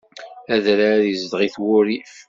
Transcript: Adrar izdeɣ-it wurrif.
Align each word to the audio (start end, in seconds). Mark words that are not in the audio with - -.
Adrar 0.53 1.01
izdeɣ-it 1.11 1.55
wurrif. 1.63 2.13